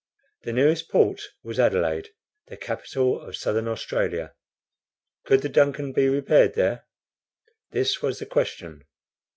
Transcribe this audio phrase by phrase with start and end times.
[0.45, 2.09] The nearest port was Adelaide,
[2.47, 4.33] the Capital of Southern Australia.
[5.27, 6.87] Could the DUNCAN be repaired there?
[7.69, 8.85] This was the question.